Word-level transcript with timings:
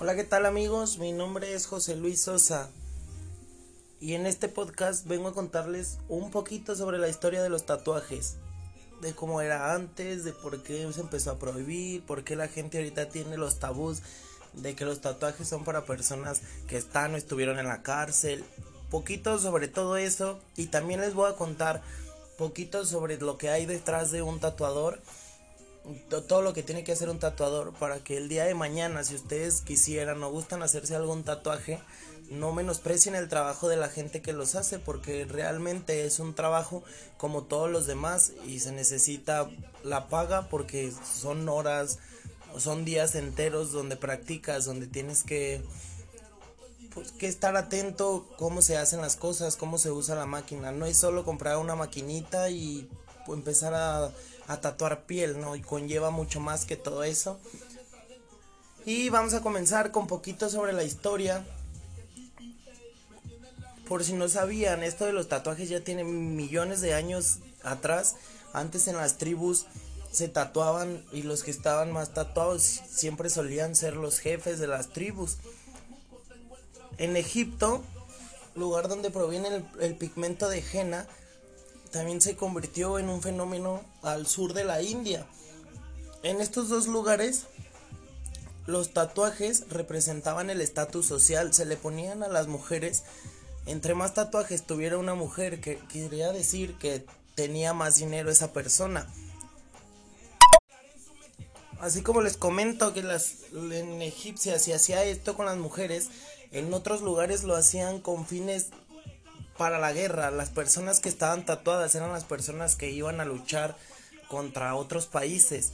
Hola, 0.00 0.14
¿qué 0.14 0.22
tal 0.22 0.46
amigos? 0.46 0.98
Mi 0.98 1.10
nombre 1.10 1.54
es 1.54 1.66
José 1.66 1.96
Luis 1.96 2.22
Sosa. 2.22 2.70
Y 3.98 4.14
en 4.14 4.26
este 4.26 4.48
podcast 4.48 5.04
vengo 5.08 5.26
a 5.26 5.34
contarles 5.34 5.98
un 6.08 6.30
poquito 6.30 6.76
sobre 6.76 6.98
la 6.98 7.08
historia 7.08 7.42
de 7.42 7.48
los 7.48 7.66
tatuajes, 7.66 8.36
de 9.00 9.12
cómo 9.12 9.40
era 9.40 9.74
antes, 9.74 10.22
de 10.22 10.32
por 10.32 10.62
qué 10.62 10.88
se 10.92 11.00
empezó 11.00 11.32
a 11.32 11.38
prohibir, 11.40 12.06
por 12.06 12.22
qué 12.22 12.36
la 12.36 12.46
gente 12.46 12.78
ahorita 12.78 13.08
tiene 13.08 13.36
los 13.36 13.58
tabús 13.58 14.02
de 14.52 14.76
que 14.76 14.84
los 14.84 15.00
tatuajes 15.00 15.48
son 15.48 15.64
para 15.64 15.84
personas 15.84 16.42
que 16.68 16.76
están 16.76 17.14
o 17.14 17.16
estuvieron 17.16 17.58
en 17.58 17.66
la 17.66 17.82
cárcel, 17.82 18.44
poquito 18.90 19.36
sobre 19.40 19.66
todo 19.66 19.96
eso. 19.96 20.38
Y 20.54 20.66
también 20.66 21.00
les 21.00 21.14
voy 21.14 21.28
a 21.28 21.34
contar 21.34 21.82
poquito 22.38 22.86
sobre 22.86 23.18
lo 23.18 23.36
que 23.36 23.50
hay 23.50 23.66
detrás 23.66 24.12
de 24.12 24.22
un 24.22 24.38
tatuador 24.38 25.00
todo 26.08 26.42
lo 26.42 26.52
que 26.52 26.62
tiene 26.62 26.84
que 26.84 26.92
hacer 26.92 27.08
un 27.08 27.18
tatuador 27.18 27.72
para 27.74 27.98
que 27.98 28.16
el 28.16 28.28
día 28.28 28.44
de 28.44 28.54
mañana, 28.54 29.04
si 29.04 29.14
ustedes 29.14 29.60
quisieran 29.60 30.22
o 30.22 30.30
gustan 30.30 30.62
hacerse 30.62 30.94
algún 30.94 31.24
tatuaje, 31.24 31.80
no 32.30 32.52
menosprecien 32.52 33.14
el 33.14 33.28
trabajo 33.28 33.68
de 33.68 33.76
la 33.76 33.88
gente 33.88 34.20
que 34.20 34.32
los 34.32 34.54
hace, 34.54 34.78
porque 34.78 35.24
realmente 35.24 36.04
es 36.04 36.18
un 36.18 36.34
trabajo 36.34 36.82
como 37.16 37.44
todos 37.44 37.70
los 37.70 37.86
demás 37.86 38.32
y 38.46 38.60
se 38.60 38.72
necesita 38.72 39.48
la 39.82 40.08
paga 40.08 40.48
porque 40.48 40.92
son 41.20 41.48
horas, 41.48 41.98
son 42.58 42.84
días 42.84 43.14
enteros 43.14 43.72
donde 43.72 43.96
practicas, 43.96 44.64
donde 44.64 44.86
tienes 44.86 45.24
que 45.24 45.62
pues, 46.94 47.12
que 47.12 47.28
estar 47.28 47.56
atento 47.56 48.26
cómo 48.36 48.60
se 48.60 48.76
hacen 48.76 49.00
las 49.00 49.16
cosas, 49.16 49.56
cómo 49.56 49.78
se 49.78 49.90
usa 49.90 50.14
la 50.14 50.26
máquina. 50.26 50.72
No 50.72 50.84
es 50.84 50.98
solo 50.98 51.24
comprar 51.24 51.56
una 51.58 51.76
maquinita 51.76 52.50
y 52.50 52.88
empezar 53.28 53.74
a 53.74 54.10
a 54.48 54.60
tatuar 54.60 55.04
piel, 55.04 55.40
¿no? 55.40 55.54
Y 55.54 55.60
conlleva 55.60 56.10
mucho 56.10 56.40
más 56.40 56.64
que 56.64 56.76
todo 56.76 57.04
eso. 57.04 57.38
Y 58.84 59.10
vamos 59.10 59.34
a 59.34 59.42
comenzar 59.42 59.92
con 59.92 60.06
poquito 60.06 60.48
sobre 60.48 60.72
la 60.72 60.82
historia. 60.82 61.44
Por 63.86 64.02
si 64.04 64.14
no 64.14 64.28
sabían, 64.28 64.82
esto 64.82 65.06
de 65.06 65.12
los 65.12 65.28
tatuajes 65.28 65.68
ya 65.68 65.80
tiene 65.80 66.04
millones 66.04 66.80
de 66.80 66.94
años 66.94 67.38
atrás. 67.62 68.16
Antes 68.52 68.88
en 68.88 68.96
las 68.96 69.18
tribus 69.18 69.66
se 70.10 70.28
tatuaban 70.28 71.04
y 71.12 71.22
los 71.22 71.42
que 71.42 71.50
estaban 71.50 71.92
más 71.92 72.14
tatuados 72.14 72.62
siempre 72.62 73.28
solían 73.28 73.76
ser 73.76 73.94
los 73.94 74.18
jefes 74.18 74.58
de 74.58 74.66
las 74.66 74.88
tribus. 74.88 75.36
En 76.96 77.16
Egipto, 77.16 77.84
lugar 78.54 78.88
donde 78.88 79.10
proviene 79.10 79.64
el, 79.80 79.94
pigmento 79.96 80.48
de 80.48 80.64
henna, 80.72 81.06
también 81.90 82.20
se 82.20 82.36
convirtió 82.36 82.98
en 82.98 83.08
un 83.08 83.22
fenómeno 83.22 83.82
al 84.02 84.26
sur 84.26 84.52
de 84.54 84.64
la 84.64 84.82
India. 84.82 85.26
En 86.22 86.40
estos 86.40 86.68
dos 86.68 86.86
lugares, 86.86 87.44
los 88.66 88.92
tatuajes 88.92 89.64
representaban 89.70 90.50
el 90.50 90.60
estatus 90.60 91.06
social, 91.06 91.54
se 91.54 91.64
le 91.64 91.76
ponían 91.76 92.22
a 92.22 92.28
las 92.28 92.48
mujeres, 92.48 93.04
entre 93.66 93.94
más 93.94 94.14
tatuajes 94.14 94.66
tuviera 94.66 94.98
una 94.98 95.14
mujer, 95.14 95.60
que 95.60 95.78
quería 95.92 96.32
decir 96.32 96.76
que 96.78 97.04
tenía 97.34 97.72
más 97.72 97.96
dinero 97.96 98.30
esa 98.30 98.52
persona. 98.52 99.06
Así 101.80 102.02
como 102.02 102.22
les 102.22 102.36
comento 102.36 102.92
que 102.92 103.02
las, 103.02 103.36
en 103.52 104.02
Egipcia 104.02 104.58
se 104.58 104.74
hacía 104.74 105.04
esto 105.04 105.36
con 105.36 105.46
las 105.46 105.56
mujeres, 105.56 106.08
en 106.50 106.74
otros 106.74 107.02
lugares 107.02 107.44
lo 107.44 107.54
hacían 107.54 108.00
con 108.00 108.26
fines 108.26 108.66
para 109.58 109.78
la 109.78 109.92
guerra. 109.92 110.30
Las 110.30 110.48
personas 110.48 111.00
que 111.00 111.10
estaban 111.10 111.44
tatuadas 111.44 111.94
eran 111.94 112.12
las 112.12 112.24
personas 112.24 112.76
que 112.76 112.90
iban 112.90 113.20
a 113.20 113.26
luchar 113.26 113.76
contra 114.28 114.74
otros 114.74 115.06
países. 115.06 115.72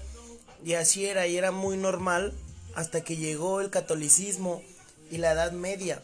Y 0.64 0.74
así 0.74 1.06
era, 1.06 1.26
y 1.26 1.36
era 1.36 1.52
muy 1.52 1.76
normal 1.76 2.32
hasta 2.74 3.02
que 3.02 3.16
llegó 3.16 3.60
el 3.60 3.70
catolicismo 3.70 4.62
y 5.10 5.18
la 5.18 5.32
Edad 5.32 5.52
Media. 5.52 6.02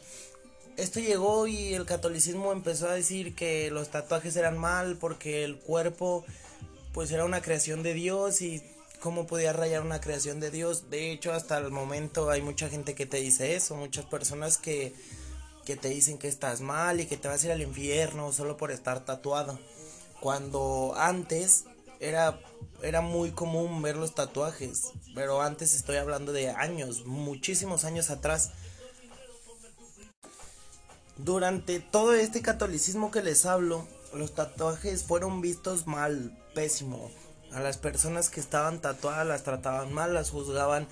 Esto 0.77 1.01
llegó 1.01 1.47
y 1.47 1.75
el 1.75 1.85
catolicismo 1.85 2.53
empezó 2.53 2.89
a 2.89 2.95
decir 2.95 3.35
que 3.35 3.71
los 3.71 3.91
tatuajes 3.91 4.37
eran 4.37 4.57
mal 4.57 4.97
porque 4.97 5.45
el 5.45 5.57
cuerpo 5.59 6.25
pues 6.93 7.11
era 7.11 7.25
una 7.25 7.43
creación 7.43 7.83
de 7.83 7.95
Dios 7.95 8.41
y 8.43 8.63
cómo 9.01 9.27
podía 9.27 9.53
rayar 9.53 9.83
una 9.83 10.01
creación 10.01 10.41
de 10.41 10.51
Dios. 10.51 10.91
De 10.91 11.11
hecho, 11.13 11.33
hasta 11.33 11.59
el 11.59 11.71
momento 11.71 12.31
hay 12.31 12.43
mucha 12.43 12.69
gente 12.69 12.95
que 12.95 13.07
te 13.07 13.19
dice 13.19 13.57
eso, 13.57 13.75
muchas 13.77 14.05
personas 14.05 14.59
que 14.59 14.95
que 15.71 15.77
te 15.77 15.89
dicen 15.89 16.19
que 16.19 16.27
estás 16.27 16.63
mal 16.63 16.99
y 16.99 17.07
que 17.07 17.17
te 17.17 17.29
vas 17.29 17.45
a 17.45 17.47
ir 17.47 17.53
al 17.53 17.63
infierno 17.63 18.33
solo 18.33 18.57
por 18.57 18.73
estar 18.73 19.05
tatuado. 19.05 19.57
Cuando 20.21 20.95
antes 20.97 21.63
era, 22.01 22.41
era 22.83 23.03
muy 23.03 23.31
común 23.31 23.81
ver 23.81 23.95
los 23.95 24.13
tatuajes, 24.13 24.89
pero 25.15 25.43
antes 25.43 25.75
estoy 25.75 25.99
hablando 25.99 26.33
de 26.33 26.51
años, 26.51 27.07
muchísimos 27.07 27.85
años 27.85 28.11
atrás. 28.11 28.51
Durante 31.17 31.79
todo 31.79 32.15
este 32.15 32.43
catolicismo 32.43 33.13
que 33.13 33.23
les 33.23 33.47
hablo, 33.47 33.87
los 34.13 34.35
tatuajes 34.35 35.05
fueron 35.05 35.41
vistos 35.41 35.87
mal, 35.87 36.37
pésimo. 36.53 37.13
A 37.53 37.61
las 37.61 37.79
personas 37.79 38.29
que 38.29 38.41
estaban 38.41 38.81
tatuadas 38.81 39.25
las 39.25 39.45
trataban 39.45 39.93
mal, 39.93 40.15
las 40.15 40.31
juzgaban 40.31 40.89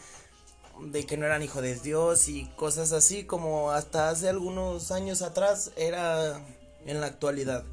de 0.81 1.05
que 1.07 1.17
no 1.17 1.27
eran 1.27 1.43
hijos 1.43 1.63
de 1.63 1.79
Dios 1.79 2.29
y 2.29 2.47
cosas 2.57 2.93
así 2.93 3.25
como 3.25 3.73
hasta 3.73 4.11
hace 4.11 4.29
algunos 4.29 4.91
años 4.91 5.23
atrás 5.23 5.73
era 5.77 6.41
en 6.87 7.01
la 7.01 7.07
actualidad. 7.07 7.65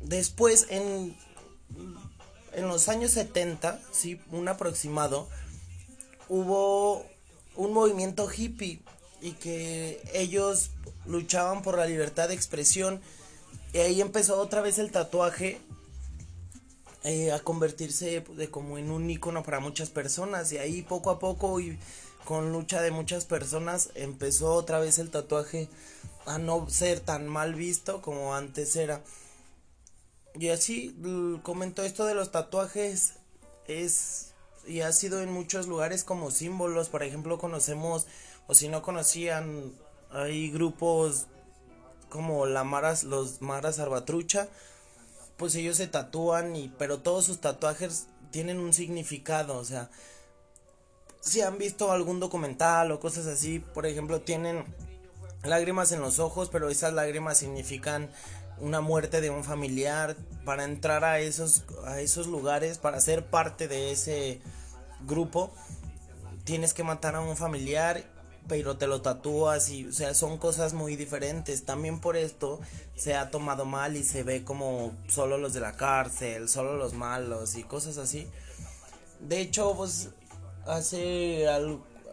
Después 0.00 0.66
en, 0.70 1.16
en 2.52 2.68
los 2.68 2.88
años 2.88 3.12
70, 3.12 3.80
sí, 3.92 4.20
un 4.30 4.48
aproximado, 4.48 5.28
hubo 6.28 7.06
un 7.56 7.72
movimiento 7.72 8.28
hippie 8.30 8.82
y 9.20 9.32
que 9.32 10.02
ellos 10.12 10.70
luchaban 11.06 11.62
por 11.62 11.78
la 11.78 11.86
libertad 11.86 12.28
de 12.28 12.34
expresión 12.34 13.00
y 13.72 13.78
ahí 13.78 14.00
empezó 14.00 14.40
otra 14.40 14.60
vez 14.60 14.78
el 14.78 14.90
tatuaje 14.90 15.60
eh, 17.04 17.32
a 17.32 17.40
convertirse 17.40 18.20
de 18.22 18.50
como 18.50 18.78
en 18.78 18.90
un 18.90 19.08
icono 19.10 19.42
para 19.42 19.60
muchas 19.60 19.90
personas. 19.90 20.50
Y 20.52 20.58
ahí 20.58 20.82
poco 20.82 21.10
a 21.10 21.18
poco 21.18 21.60
y 21.60 21.78
con 22.24 22.52
lucha 22.52 22.80
de 22.80 22.90
muchas 22.90 23.26
personas 23.26 23.90
empezó 23.94 24.54
otra 24.54 24.78
vez 24.80 24.98
el 24.98 25.10
tatuaje 25.10 25.68
a 26.24 26.38
no 26.38 26.68
ser 26.70 27.00
tan 27.00 27.28
mal 27.28 27.54
visto 27.54 28.00
como 28.00 28.34
antes 28.34 28.74
era. 28.76 29.02
Y 30.34 30.48
así 30.48 30.96
comentó 31.42 31.82
esto 31.82 32.06
de 32.06 32.14
los 32.14 32.32
tatuajes 32.32 33.14
es 33.68 34.32
y 34.66 34.80
ha 34.80 34.92
sido 34.92 35.20
en 35.20 35.30
muchos 35.30 35.66
lugares 35.66 36.04
como 36.04 36.30
símbolos. 36.30 36.88
Por 36.88 37.02
ejemplo 37.02 37.38
conocemos 37.38 38.06
o 38.46 38.54
si 38.54 38.68
no 38.68 38.82
conocían 38.82 39.74
hay 40.10 40.50
grupos 40.50 41.26
como 42.08 42.46
la 42.46 42.64
Maras 42.64 43.04
los 43.04 43.42
Maras 43.42 43.78
Arbatrucha 43.78 44.48
pues 45.36 45.54
ellos 45.54 45.76
se 45.76 45.86
tatúan 45.86 46.56
y 46.56 46.68
pero 46.78 46.98
todos 46.98 47.24
sus 47.24 47.40
tatuajes 47.40 48.06
tienen 48.30 48.58
un 48.58 48.72
significado, 48.72 49.56
o 49.56 49.64
sea, 49.64 49.90
si 51.20 51.40
han 51.40 51.56
visto 51.56 51.92
algún 51.92 52.20
documental 52.20 52.90
o 52.92 53.00
cosas 53.00 53.26
así, 53.26 53.58
por 53.58 53.86
ejemplo, 53.86 54.20
tienen 54.20 54.64
lágrimas 55.42 55.92
en 55.92 56.00
los 56.00 56.18
ojos, 56.18 56.50
pero 56.50 56.68
esas 56.68 56.92
lágrimas 56.92 57.38
significan 57.38 58.10
una 58.58 58.80
muerte 58.80 59.20
de 59.20 59.30
un 59.30 59.44
familiar 59.44 60.16
para 60.44 60.64
entrar 60.64 61.04
a 61.04 61.18
esos 61.20 61.64
a 61.86 62.00
esos 62.00 62.26
lugares 62.26 62.78
para 62.78 63.00
ser 63.00 63.26
parte 63.26 63.66
de 63.66 63.90
ese 63.90 64.40
grupo 65.06 65.52
tienes 66.44 66.74
que 66.74 66.84
matar 66.84 67.16
a 67.16 67.20
un 67.20 67.36
familiar 67.36 68.04
pero 68.48 68.76
te 68.76 68.86
lo 68.86 69.00
tatúas 69.00 69.68
y, 69.70 69.86
o 69.86 69.92
sea, 69.92 70.14
son 70.14 70.38
cosas 70.38 70.74
muy 70.74 70.96
diferentes. 70.96 71.64
También 71.64 72.00
por 72.00 72.16
esto 72.16 72.60
se 72.96 73.14
ha 73.14 73.30
tomado 73.30 73.64
mal 73.64 73.96
y 73.96 74.04
se 74.04 74.22
ve 74.22 74.44
como 74.44 74.92
solo 75.08 75.38
los 75.38 75.54
de 75.54 75.60
la 75.60 75.76
cárcel, 75.76 76.48
solo 76.48 76.76
los 76.76 76.94
malos 76.94 77.56
y 77.56 77.62
cosas 77.64 77.98
así. 77.98 78.28
De 79.20 79.40
hecho, 79.40 79.74
pues 79.76 80.10
hace 80.66 81.46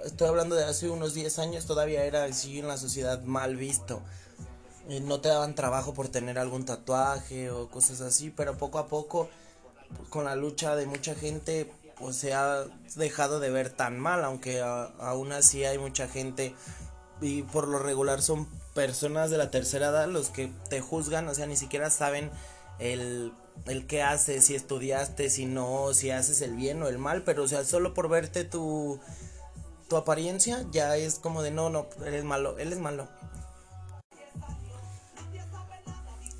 estoy 0.05 0.27
hablando 0.27 0.55
de 0.55 0.63
hace 0.63 0.89
unos 0.89 1.13
10 1.13 1.39
años, 1.39 1.65
todavía 1.65 2.05
era 2.05 2.23
así 2.23 2.59
en 2.59 2.67
la 2.67 2.77
sociedad 2.77 3.21
mal 3.23 3.55
visto. 3.55 4.01
no 5.03 5.21
te 5.21 5.29
daban 5.29 5.55
trabajo 5.55 5.93
por 5.93 6.09
tener 6.09 6.39
algún 6.39 6.65
tatuaje 6.65 7.51
o 7.51 7.69
cosas 7.69 8.01
así, 8.01 8.29
pero 8.29 8.57
poco 8.57 8.79
a 8.79 8.87
poco, 8.87 9.29
con 10.09 10.25
la 10.25 10.35
lucha 10.35 10.75
de 10.75 10.85
mucha 10.85 11.15
gente, 11.15 11.71
pues 12.01 12.15
se 12.15 12.33
ha 12.33 12.65
dejado 12.95 13.39
de 13.39 13.49
ver 13.49 13.69
tan 13.69 13.99
mal, 13.99 14.23
aunque 14.25 14.61
aún 14.61 15.31
así 15.31 15.63
hay 15.63 15.77
mucha 15.77 16.07
gente 16.07 16.55
y 17.21 17.43
por 17.43 17.67
lo 17.67 17.79
regular 17.79 18.21
son 18.21 18.47
personas 18.73 19.29
de 19.29 19.37
la 19.37 19.51
tercera 19.51 19.87
edad 19.87 20.07
los 20.07 20.29
que 20.29 20.51
te 20.69 20.81
juzgan, 20.81 21.27
o 21.27 21.35
sea, 21.35 21.45
ni 21.45 21.55
siquiera 21.55 21.89
saben 21.89 22.31
el, 22.79 23.33
el 23.67 23.85
qué 23.85 24.01
haces, 24.01 24.45
si 24.45 24.55
estudiaste, 24.55 25.29
si 25.29 25.45
no, 25.45 25.93
si 25.93 26.09
haces 26.09 26.41
el 26.41 26.55
bien 26.55 26.81
o 26.81 26.87
el 26.87 26.97
mal, 26.97 27.23
pero 27.23 27.43
o 27.43 27.47
sea, 27.47 27.63
solo 27.63 27.93
por 27.93 28.09
verte 28.09 28.43
tu, 28.43 28.99
tu 29.87 29.97
apariencia 29.97 30.65
ya 30.71 30.97
es 30.97 31.19
como 31.19 31.43
de 31.43 31.51
no, 31.51 31.69
no, 31.69 31.87
eres 32.05 32.23
malo, 32.23 32.57
él 32.57 32.73
es 32.73 32.79
malo. 32.79 33.07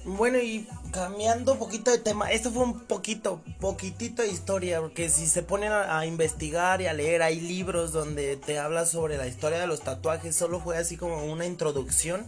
Bueno, 0.04 0.40
y 0.40 0.68
cambiando 0.92 1.54
un 1.54 1.60
poquito 1.60 1.92
de 1.92 1.98
tema, 1.98 2.32
esto 2.32 2.52
fue 2.52 2.64
un 2.64 2.82
poquito, 2.82 3.42
poquitito 3.60 4.22
de 4.22 4.28
historia, 4.28 4.82
porque 4.82 5.10
si 5.10 5.28
se 5.28 5.42
ponen 5.42 5.72
a, 5.72 6.06
investigar 6.06 6.82
y 6.82 6.88
a 6.88 6.94
leer, 6.94 7.22
hay 7.22 7.40
libros 7.40 7.92
donde 7.92 8.38
te 8.38 8.60
habla 8.60 8.86
sobre 8.86 9.18
la 9.18 9.28
historia 9.28 9.60
de 9.60 9.68
los 9.68 9.82
tatuajes, 9.82 10.36
solo 10.36 10.60
fue 10.60 10.78
así 10.78 10.98
como 10.98 11.26
una 11.26 11.46
introducción. 11.46 12.26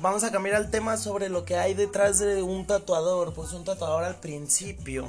Vamos 0.00 0.24
a 0.24 0.32
cambiar 0.32 0.60
el 0.60 0.70
tema 0.70 0.96
sobre 0.96 1.28
lo 1.28 1.44
que 1.44 1.56
hay 1.56 1.74
detrás 1.74 2.18
de 2.18 2.42
un 2.42 2.66
tatuador, 2.66 3.32
pues 3.34 3.52
un 3.52 3.64
tatuador 3.64 4.04
al 4.04 4.16
principio. 4.16 5.08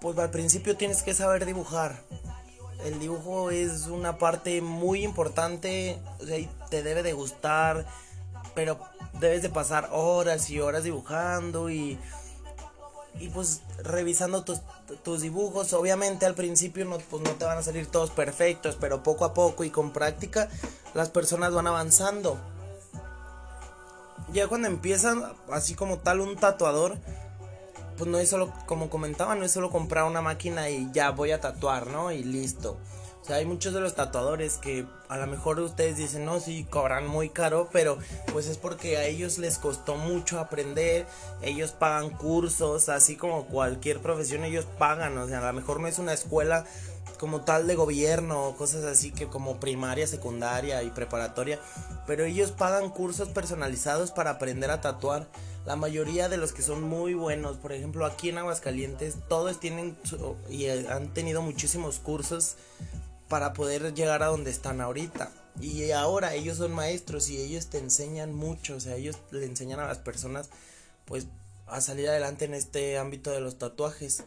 Pues 0.00 0.18
al 0.18 0.30
principio 0.30 0.76
tienes 0.76 1.02
que 1.02 1.14
saber 1.14 1.44
dibujar. 1.44 2.00
El 2.84 2.98
dibujo 3.00 3.50
es 3.50 3.86
una 3.86 4.18
parte 4.18 4.60
muy 4.60 5.02
importante, 5.02 5.98
o 6.20 6.26
sea, 6.26 6.38
te 6.68 6.82
debe 6.82 7.02
de 7.02 7.14
gustar, 7.14 7.86
pero 8.54 8.78
debes 9.20 9.42
de 9.42 9.48
pasar 9.48 9.88
horas 9.92 10.50
y 10.50 10.60
horas 10.60 10.84
dibujando 10.84 11.70
y, 11.70 11.98
y 13.18 13.28
pues 13.28 13.62
revisando 13.82 14.44
tus, 14.44 14.60
tus 15.02 15.20
dibujos. 15.20 15.72
Obviamente 15.72 16.26
al 16.26 16.34
principio 16.34 16.84
no, 16.84 16.98
pues 16.98 17.22
no 17.22 17.30
te 17.32 17.44
van 17.44 17.58
a 17.58 17.62
salir 17.62 17.86
todos 17.86 18.10
perfectos, 18.10 18.76
pero 18.80 19.02
poco 19.02 19.24
a 19.24 19.34
poco 19.34 19.64
y 19.64 19.70
con 19.70 19.92
práctica 19.92 20.48
las 20.94 21.10
personas 21.10 21.52
van 21.52 21.66
avanzando. 21.66 22.38
Ya 24.32 24.48
cuando 24.48 24.68
empiezan 24.68 25.22
así 25.50 25.74
como 25.74 25.98
tal 25.98 26.20
un 26.20 26.36
tatuador, 26.36 26.98
pues 27.96 28.10
no 28.10 28.18
es 28.18 28.28
solo, 28.28 28.52
como 28.66 28.90
comentaba, 28.90 29.34
no 29.34 29.44
es 29.44 29.52
solo 29.52 29.70
comprar 29.70 30.04
una 30.04 30.22
máquina 30.22 30.68
y 30.70 30.90
ya 30.92 31.10
voy 31.10 31.30
a 31.30 31.40
tatuar, 31.40 31.86
¿no? 31.86 32.10
Y 32.10 32.24
listo. 32.24 32.76
O 33.24 33.26
sea, 33.26 33.36
hay 33.36 33.46
muchos 33.46 33.72
de 33.72 33.80
los 33.80 33.94
tatuadores 33.94 34.58
que 34.58 34.84
a 35.08 35.16
lo 35.16 35.26
mejor 35.26 35.58
ustedes 35.58 35.96
dicen, 35.96 36.26
no, 36.26 36.40
sí, 36.40 36.66
cobran 36.68 37.06
muy 37.06 37.30
caro, 37.30 37.70
pero 37.72 37.96
pues 38.30 38.46
es 38.46 38.58
porque 38.58 38.98
a 38.98 39.06
ellos 39.06 39.38
les 39.38 39.56
costó 39.56 39.96
mucho 39.96 40.38
aprender, 40.38 41.06
ellos 41.40 41.70
pagan 41.70 42.10
cursos, 42.10 42.90
así 42.90 43.16
como 43.16 43.46
cualquier 43.46 44.00
profesión 44.00 44.44
ellos 44.44 44.66
pagan, 44.78 45.16
o 45.16 45.26
sea, 45.26 45.38
a 45.38 45.46
lo 45.46 45.54
mejor 45.54 45.80
no 45.80 45.88
es 45.88 45.98
una 45.98 46.12
escuela 46.12 46.66
como 47.18 47.40
tal 47.40 47.66
de 47.66 47.76
gobierno 47.76 48.54
cosas 48.58 48.84
así 48.84 49.10
que 49.10 49.26
como 49.26 49.58
primaria, 49.58 50.06
secundaria 50.06 50.82
y 50.82 50.90
preparatoria, 50.90 51.58
pero 52.06 52.24
ellos 52.24 52.50
pagan 52.50 52.90
cursos 52.90 53.28
personalizados 53.28 54.10
para 54.10 54.32
aprender 54.32 54.70
a 54.70 54.82
tatuar. 54.82 55.26
La 55.64 55.76
mayoría 55.76 56.28
de 56.28 56.36
los 56.36 56.52
que 56.52 56.60
son 56.60 56.82
muy 56.82 57.14
buenos, 57.14 57.56
por 57.56 57.72
ejemplo, 57.72 58.04
aquí 58.04 58.28
en 58.28 58.36
Aguascalientes, 58.36 59.16
todos 59.28 59.60
tienen 59.60 59.96
y 60.50 60.68
han 60.68 61.14
tenido 61.14 61.40
muchísimos 61.40 62.00
cursos 62.00 62.56
para 63.34 63.52
poder 63.52 63.94
llegar 63.94 64.22
a 64.22 64.26
donde 64.26 64.52
están 64.52 64.80
ahorita. 64.80 65.28
Y 65.60 65.90
ahora 65.90 66.34
ellos 66.34 66.58
son 66.58 66.72
maestros 66.72 67.28
y 67.30 67.38
ellos 67.38 67.66
te 67.66 67.78
enseñan 67.78 68.32
mucho, 68.32 68.76
o 68.76 68.80
sea, 68.80 68.94
ellos 68.94 69.18
le 69.32 69.44
enseñan 69.44 69.80
a 69.80 69.88
las 69.88 69.98
personas 69.98 70.50
pues 71.04 71.26
a 71.66 71.80
salir 71.80 72.08
adelante 72.08 72.44
en 72.44 72.54
este 72.54 72.96
ámbito 72.96 73.32
de 73.32 73.40
los 73.40 73.58
tatuajes. 73.58 74.22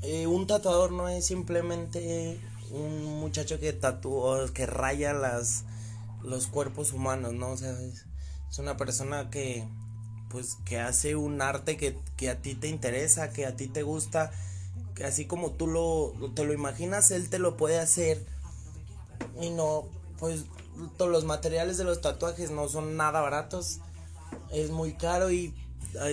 Eh, 0.00 0.26
un 0.26 0.48
tatuador 0.48 0.90
no 0.90 1.08
es 1.08 1.24
simplemente 1.24 2.40
un 2.72 3.04
muchacho 3.20 3.60
que 3.60 3.72
tatúa, 3.72 4.52
que 4.52 4.66
raya 4.66 5.12
las, 5.12 5.62
los 6.24 6.48
cuerpos 6.48 6.92
humanos, 6.92 7.32
¿no? 7.32 7.50
O 7.50 7.56
sea, 7.56 7.80
es, 7.80 8.06
es 8.50 8.58
una 8.58 8.76
persona 8.76 9.30
que 9.30 9.68
pues 10.30 10.56
que 10.64 10.80
hace 10.80 11.14
un 11.14 11.42
arte 11.42 11.76
que, 11.76 11.96
que 12.16 12.28
a 12.28 12.42
ti 12.42 12.56
te 12.56 12.66
interesa, 12.66 13.32
que 13.32 13.46
a 13.46 13.54
ti 13.54 13.68
te 13.68 13.84
gusta 13.84 14.32
así 15.04 15.26
como 15.26 15.52
tú 15.52 15.66
lo, 15.66 16.12
te 16.34 16.44
lo 16.44 16.52
imaginas, 16.52 17.10
él 17.10 17.28
te 17.28 17.38
lo 17.38 17.56
puede 17.56 17.78
hacer. 17.78 18.24
Y 19.40 19.50
no, 19.50 19.86
pues 20.18 20.44
todos 20.96 21.10
los 21.10 21.24
materiales 21.24 21.78
de 21.78 21.84
los 21.84 22.00
tatuajes 22.00 22.50
no 22.50 22.68
son 22.68 22.96
nada 22.96 23.20
baratos. 23.20 23.80
Es 24.50 24.70
muy 24.70 24.94
caro 24.94 25.30
y 25.30 25.54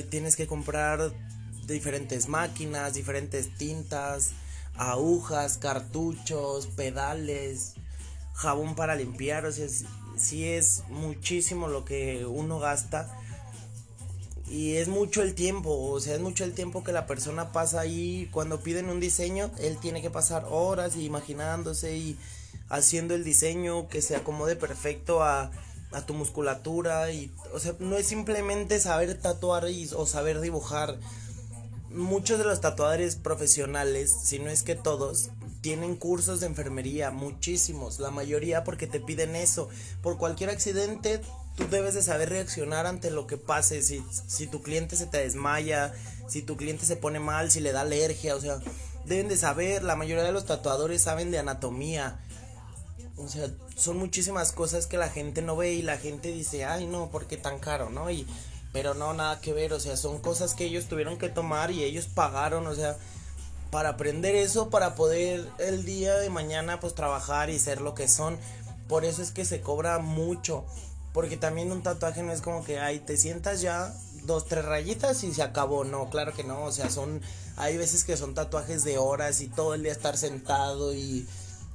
tienes 0.10 0.36
que 0.36 0.48
comprar 0.48 1.12
diferentes 1.66 2.28
máquinas, 2.28 2.94
diferentes 2.94 3.56
tintas, 3.58 4.32
agujas, 4.76 5.58
cartuchos, 5.58 6.68
pedales, 6.68 7.76
jabón 8.34 8.76
para 8.76 8.96
limpiar. 8.96 9.46
O 9.46 9.52
sea, 9.52 9.68
sí 10.18 10.48
es 10.48 10.84
muchísimo 10.90 11.68
lo 11.68 11.86
que 11.86 12.26
uno 12.26 12.60
gasta 12.60 13.16
y 14.50 14.78
es 14.78 14.88
mucho 14.88 15.22
el 15.22 15.36
tiempo, 15.36 15.92
o 15.92 16.00
sea, 16.00 16.16
es 16.16 16.22
mucho 16.22 16.44
el 16.44 16.54
tiempo 16.54 16.84
que 16.84 16.92
la 16.92 17.06
persona 17.06 17.52
pasa 17.52 17.82
ahí. 17.82 18.28
Cuando 18.32 18.62
piden 18.62 18.90
un 18.90 19.00
diseño, 19.00 19.52
él 19.60 19.78
tiene 19.80 20.02
que 20.02 20.10
pasar 20.10 20.46
horas 20.50 20.96
imaginándose 20.96 21.96
y 21.96 22.18
haciendo 22.70 23.14
el 23.14 23.24
diseño 23.24 23.88
que 23.88 24.02
se 24.02 24.16
acomode 24.16 24.56
perfecto 24.56 25.22
a, 25.24 25.52
tu 26.08 26.14
musculatura. 26.16 27.12
Y, 27.12 27.32
o 27.54 27.60
sea, 27.60 27.76
no 27.80 27.96
es 27.96 28.08
simplemente 28.08 28.80
saber 28.80 29.20
tatuar 29.20 29.66
o 29.96 30.06
saber 30.08 30.42
dibujar. 30.42 30.98
Muchos 31.92 32.38
de 32.40 32.46
los 32.46 32.62
tatuadores 32.62 33.16
profesionales, 33.16 34.16
si 34.24 34.40
no 34.40 34.50
es 34.50 34.64
que 34.64 34.76
todos, 34.76 35.30
tienen 35.62 35.96
cursos 35.96 36.40
de 36.40 36.48
enfermería, 36.48 37.12
muchísimos, 37.12 38.00
la 38.00 38.12
mayoría 38.12 38.64
porque 38.64 38.88
te 38.88 39.00
piden 39.00 39.36
eso. 39.36 39.70
Por 40.02 40.18
cualquier 40.18 40.50
accidente 40.50 41.22
tú 41.56 41.68
debes 41.68 41.94
de 41.94 42.02
saber 42.02 42.30
reaccionar 42.30 42.86
ante 42.86 43.12
lo 43.12 43.28
que 43.28 43.38
pase, 43.38 43.82
si, 43.82 44.04
si 44.28 44.48
tu 44.48 44.62
cliente 44.62 44.96
se 44.96 45.06
te 45.06 45.20
desmaya, 45.20 45.94
si 46.28 46.42
tu 46.42 46.58
cliente 46.58 46.86
se 46.86 46.96
pone 46.96 47.20
mal, 47.20 47.52
si 47.52 47.60
le 47.60 47.72
da 47.72 47.82
alergia, 47.82 48.36
o 48.36 48.42
sea, 48.42 48.60
deben 49.06 49.28
de 49.28 49.38
saber, 49.38 49.84
la 49.84 49.96
mayoría 49.96 50.24
de 50.24 50.32
los 50.32 50.46
tatuadores 50.46 51.02
saben 51.02 51.32
de 51.32 51.40
anatomía, 51.40 52.20
o 53.18 53.28
sea, 53.28 53.50
son 53.76 53.98
muchísimas 53.98 54.52
cosas 54.52 54.88
que 54.88 54.98
la 54.98 55.10
gente 55.10 55.42
no 55.42 55.58
ve 55.58 55.74
y 55.74 55.82
la 55.82 55.98
gente 55.98 56.32
dice, 56.32 56.66
ay 56.66 56.86
no, 56.86 57.10
¿por 57.10 57.28
qué 57.28 57.38
tan 57.38 57.60
caro, 57.60 57.90
no? 57.90 58.10
Y, 58.10 58.26
pero 58.72 58.94
no, 58.94 59.14
nada 59.14 59.42
que 59.42 59.52
ver, 59.52 59.74
o 59.74 59.80
sea, 59.80 59.98
son 59.98 60.20
cosas 60.20 60.54
que 60.54 60.66
ellos 60.66 60.86
tuvieron 60.86 61.18
que 61.18 61.30
tomar 61.30 61.72
y 61.72 61.84
ellos 61.84 62.08
pagaron, 62.08 62.68
o 62.68 62.76
sea, 62.76 62.98
para 63.72 63.90
aprender 63.90 64.36
eso, 64.36 64.70
para 64.70 64.96
poder 64.96 65.48
el 65.60 65.86
día 65.86 66.16
de 66.16 66.30
mañana 66.30 66.80
pues 66.80 66.96
trabajar 66.96 67.50
y 67.50 67.60
ser 67.60 67.82
lo 67.82 67.94
que 67.94 68.08
son. 68.08 68.38
Por 68.88 69.06
eso 69.06 69.22
es 69.22 69.32
que 69.32 69.46
se 69.46 69.62
cobra 69.62 70.00
mucho. 70.00 70.66
Porque 71.20 71.36
también 71.36 71.74
un 71.74 71.84
tatuaje 71.84 72.24
no 72.24 72.32
es 72.32 72.40
como 72.40 72.64
que, 72.64 72.80
ay, 72.80 73.00
te 73.02 73.18
sientas 73.18 73.60
ya 73.60 73.94
dos, 74.24 74.48
tres 74.48 74.64
rayitas 74.64 75.22
y 75.26 75.34
se 75.34 75.44
acabó. 75.44 75.84
No, 75.84 76.10
claro 76.10 76.34
que 76.34 76.46
no. 76.46 76.64
O 76.64 76.72
sea, 76.72 76.90
son, 76.90 77.22
hay 77.58 77.76
veces 77.76 78.06
que 78.06 78.16
son 78.16 78.34
tatuajes 78.34 78.86
de 78.86 78.98
horas 78.98 79.42
y 79.42 79.48
todo 79.48 79.74
el 79.74 79.84
día 79.84 79.92
estar 79.92 80.16
sentado 80.16 80.94
y, 80.94 81.28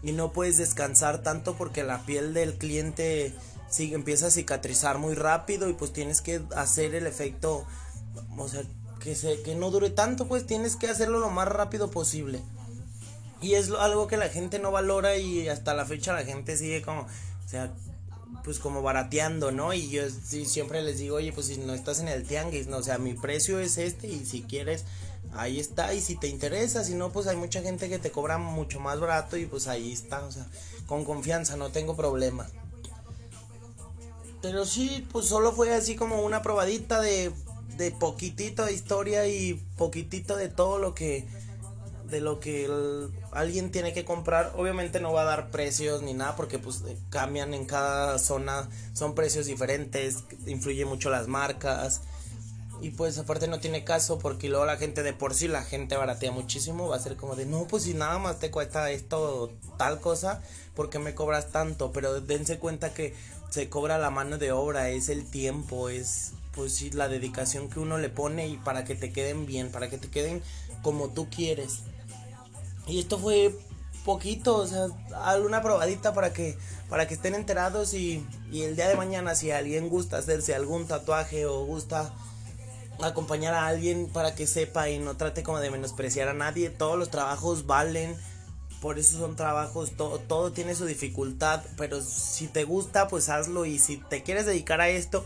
y 0.03 0.13
no 0.13 0.33
puedes 0.33 0.57
descansar 0.57 1.23
tanto 1.23 1.57
porque 1.57 1.85
la 1.85 2.07
piel 2.07 2.33
del 2.33 2.55
cliente 2.57 3.35
sigue, 3.69 3.97
empieza 3.97 4.29
a 4.29 4.31
cicatrizar 4.31 4.97
muy 4.97 5.13
rápido 5.13 5.69
y 5.69 5.75
pues 5.75 5.93
tienes 5.93 6.23
que 6.23 6.41
hacer 6.57 6.95
el 6.95 7.07
efecto, 7.07 7.67
o 8.39 8.49
sea, 8.49 8.63
que, 8.99 9.15
se, 9.15 9.43
que 9.43 9.55
no 9.57 9.71
dure 9.71 9.91
tanto, 9.91 10.27
pues 10.27 10.47
tienes 10.47 10.77
que 10.77 10.89
hacerlo 10.89 11.19
lo 11.19 11.29
más 11.29 11.49
rápido 11.49 11.91
posible. 11.91 12.41
Y 13.43 13.57
es 13.57 13.71
algo 13.73 14.07
que 14.07 14.17
la 14.17 14.31
gente 14.31 14.59
no 14.59 14.71
valora 14.71 15.19
y 15.19 15.51
hasta 15.51 15.75
la 15.75 15.85
fecha 15.85 16.15
la 16.15 16.25
gente 16.25 16.57
sigue 16.57 16.81
como, 16.81 17.03
o 17.03 17.49
sea, 17.49 17.71
pues 18.43 18.59
como 18.59 18.83
barateando, 18.83 19.51
¿no? 19.51 19.73
Y 19.73 19.89
yo 19.89 20.03
sí, 20.09 20.45
siempre 20.45 20.83
les 20.83 20.99
digo, 20.99 21.17
oye, 21.17 21.33
pues 21.33 21.47
si 21.47 21.57
no 21.59 21.75
estás 21.75 22.01
en 22.01 22.09
el 22.09 22.25
tianguis, 22.25 22.67
¿no? 22.67 22.79
O 22.79 22.83
sea, 22.83 22.99
mi 22.99 23.15
precio 23.15 23.59
es 23.59 23.79
este 23.79 24.07
y 24.09 24.25
si 24.25 24.43
quieres, 24.43 24.85
ahí 25.35 25.59
está. 25.59 25.95
Y 25.95 26.01
si 26.01 26.17
te 26.17 26.29
interesa, 26.29 26.85
si 26.85 26.95
no, 26.95 27.11
pues 27.11 27.27
hay 27.27 27.37
mucha 27.37 27.63
gente 27.63 27.89
que 27.89 27.99
te 27.99 28.11
cobra 28.11 28.39
mucho 28.39 28.81
más 28.81 29.01
barato 29.01 29.37
y 29.37 29.47
pues 29.47 29.67
ahí 29.67 29.93
está, 29.93 30.25
o 30.25 30.33
sea, 30.33 30.47
con 30.87 31.05
confianza, 31.05 31.57
no 31.57 31.71
tengo 31.71 31.97
problema. 31.97 32.47
Pero 34.43 34.67
sí, 34.67 35.07
pues 35.11 35.27
solo 35.27 35.53
fue 35.53 35.75
así 35.75 35.97
como 35.97 36.23
una 36.23 36.43
probadita 36.43 37.01
de, 37.01 37.33
de 37.79 37.91
poquitito 37.93 38.65
de 38.65 38.75
historia 38.75 39.27
y 39.27 39.55
poquitito 39.79 40.37
de 40.37 40.49
todo 40.49 40.79
lo 40.79 40.95
que 40.95 41.27
de 42.15 42.21
lo 42.21 42.39
que 42.39 42.71
alguien 43.33 43.73
tiene 43.73 43.93
que 43.93 44.05
comprar. 44.05 44.53
Obviamente 44.57 45.01
no 45.01 45.13
va 45.13 45.23
a 45.23 45.25
dar 45.25 45.51
precios 45.51 46.01
ni 46.03 46.15
nada 46.15 46.37
porque 46.37 46.61
pues 46.61 46.83
eh, 46.87 46.97
cambian 47.11 47.55
en 47.55 47.65
cada 47.65 48.21
zona, 48.21 48.71
son 48.93 49.17
precios 49.17 49.47
diferentes, 49.47 50.23
influye 50.47 50.85
mucho 50.85 51.11
las 51.11 51.27
marcas. 51.27 52.03
Y 52.81 52.91
pues 52.91 53.19
aparte 53.19 53.49
no 53.49 53.59
tiene 53.59 53.83
caso 53.83 54.19
porque 54.19 54.49
luego 54.49 54.65
la 54.65 54.77
gente 54.77 55.03
de 55.03 55.13
por 55.13 55.35
sí, 55.35 55.49
la 55.49 55.65
gente 55.65 55.97
baratea 55.97 56.31
muchísimo, 56.31 56.89
va 56.89 56.97
a 56.97 57.01
ser 57.01 57.17
como 57.17 57.35
de, 57.35 57.47
no, 57.47 57.67
pues 57.67 57.85
si 57.85 57.95
nada 57.95 58.19
más 58.19 58.39
te 58.39 58.51
cuesta 58.51 58.91
esto 58.91 59.53
tal 59.77 60.01
cosa, 60.01 60.41
¿por 60.75 60.91
qué 60.91 60.99
me 60.99 61.15
cobras 61.15 61.51
tanto? 61.51 61.93
Pero 61.93 62.21
dense 62.21 62.59
cuenta 62.59 62.95
que 62.95 63.15
se 63.51 63.69
cobra 63.69 63.99
la 63.99 64.11
mano 64.11 64.39
de 64.39 64.53
obra, 64.53 64.91
es 64.91 65.09
el 65.09 65.29
tiempo, 65.29 65.89
es 65.89 66.33
pues 66.55 66.95
la 66.95 67.09
dedicación 67.09 67.69
que 67.69 67.81
uno 67.81 67.99
le 67.99 68.09
pone 68.09 68.47
y 68.47 68.57
para 68.57 68.85
que 68.85 68.95
te 68.95 69.13
queden 69.13 69.47
bien, 69.47 69.71
para 69.71 69.89
que 69.91 69.99
te 69.99 70.09
queden 70.09 70.43
como 70.83 71.09
tú 71.09 71.29
quieres. 71.29 71.81
Y 72.87 72.99
esto 72.99 73.19
fue 73.19 73.55
poquito, 74.05 74.57
o 74.57 74.67
sea, 74.67 74.87
alguna 75.25 75.63
probadita 75.63 76.13
para 76.13 76.33
que 76.33 76.57
para 76.89 77.09
que 77.09 77.15
estén 77.15 77.35
enterados 77.35 77.95
y, 77.95 78.25
y 78.53 78.63
el 78.63 78.77
día 78.77 78.89
de 78.89 78.97
mañana 78.97 79.35
si 79.35 79.51
alguien 79.51 79.89
gusta 79.89 80.19
hacerse 80.19 80.55
algún 80.55 80.87
tatuaje 80.87 81.47
o 81.47 81.65
gusta 81.65 82.13
acompañar 83.03 83.55
a 83.55 83.67
alguien 83.67 84.09
para 84.13 84.35
que 84.35 84.47
sepa 84.47 84.89
y 84.91 84.99
no 84.99 85.17
trate 85.17 85.43
como 85.43 85.59
de 85.59 85.71
menospreciar 85.71 86.29
a 86.29 86.35
nadie, 86.35 86.71
todos 86.71 86.99
los 86.99 87.11
trabajos 87.11 87.67
valen, 87.67 88.17
por 88.81 88.99
eso 88.99 89.19
son 89.19 89.35
trabajos, 89.37 89.93
todo, 89.97 90.19
todo 90.19 90.53
tiene 90.53 90.75
su 90.75 90.85
dificultad, 90.85 91.63
pero 91.77 92.03
si 92.03 92.47
te 92.47 92.65
gusta 92.65 93.09
pues 93.09 93.29
hazlo 93.31 93.65
y 93.65 93.79
si 93.79 93.97
te 93.97 94.23
quieres 94.23 94.47
dedicar 94.47 94.81
a 94.81 94.89
esto, 94.89 95.25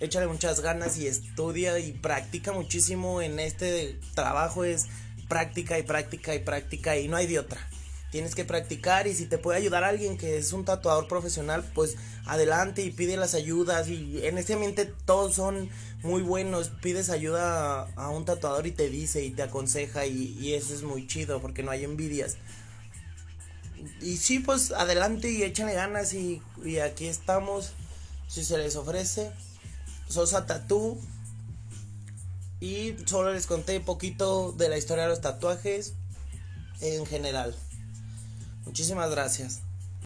échale 0.00 0.26
muchas 0.26 0.60
ganas 0.60 0.98
y 0.98 1.06
estudia 1.06 1.78
y 1.78 1.92
practica 1.92 2.52
muchísimo 2.52 3.20
en 3.22 3.40
este 3.40 3.98
trabajo 4.14 4.64
es 4.64 4.86
práctica 5.28 5.78
y 5.78 5.82
práctica 5.82 6.34
y 6.34 6.40
práctica 6.40 6.96
y 6.96 7.08
no 7.08 7.16
hay 7.16 7.26
de 7.26 7.38
otra. 7.38 7.60
Tienes 8.10 8.34
que 8.34 8.46
practicar 8.46 9.06
y 9.06 9.14
si 9.14 9.26
te 9.26 9.36
puede 9.36 9.58
ayudar 9.58 9.84
alguien 9.84 10.16
que 10.16 10.38
es 10.38 10.54
un 10.54 10.64
tatuador 10.64 11.08
profesional, 11.08 11.62
pues 11.74 11.96
adelante 12.24 12.82
y 12.82 12.90
pide 12.90 13.18
las 13.18 13.34
ayudas 13.34 13.88
y 13.88 14.24
en 14.24 14.38
este 14.38 14.54
ambiente 14.54 14.86
todos 15.04 15.34
son 15.34 15.68
muy 16.02 16.22
buenos, 16.22 16.70
pides 16.70 17.10
ayuda 17.10 17.82
a, 17.96 18.08
un 18.08 18.24
tatuador 18.24 18.66
y 18.66 18.72
te 18.72 18.88
dice 18.88 19.24
y 19.24 19.30
te 19.30 19.42
aconseja 19.42 20.06
y, 20.06 20.54
eso 20.54 20.72
es 20.72 20.82
muy 20.82 21.06
chido 21.06 21.40
porque 21.42 21.62
no 21.62 21.70
hay 21.70 21.84
envidias. 21.84 22.36
Y 24.00 24.16
sí, 24.16 24.38
pues 24.38 24.72
adelante 24.72 25.30
y 25.30 25.42
échenle 25.42 25.74
ganas 25.74 26.14
y, 26.14 26.42
y 26.64 26.78
aquí 26.78 27.06
estamos, 27.06 27.72
si 28.26 28.42
se 28.42 28.56
les 28.56 28.74
ofrece. 28.76 29.32
Sosa 30.08 30.46
Tatú. 30.46 30.98
Y 32.60 32.96
solo 33.06 33.32
les 33.32 33.46
conté 33.46 33.78
un 33.78 33.84
poquito 33.84 34.52
de 34.52 34.68
la 34.68 34.78
historia 34.78 35.04
de 35.04 35.10
los 35.10 35.20
tatuajes 35.20 35.94
en 36.80 37.06
general. 37.06 37.54
Muchísimas 38.64 39.10
gracias. 39.10 39.62